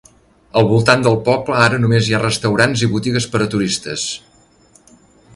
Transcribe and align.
Al 0.59 0.67
voltant 0.69 1.03
del 1.07 1.17
poble 1.27 1.59
ara 1.65 1.79
només 1.83 2.07
hi 2.09 2.15
ha 2.19 2.23
restaurants 2.23 2.85
i 2.87 2.89
botigues 2.93 3.27
per 3.35 3.43
a 3.45 3.49
turistes. 3.57 4.07